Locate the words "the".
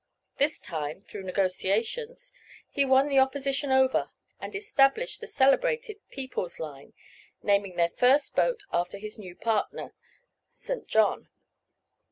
3.07-3.19, 5.21-5.27